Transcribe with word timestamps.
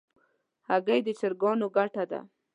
هګۍ 0.69 0.99
د 1.05 1.09
چرګانو 1.19 1.67
ګټه 1.75 2.03
ده. 2.11 2.19